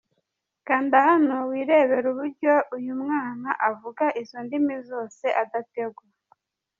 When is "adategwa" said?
5.43-6.05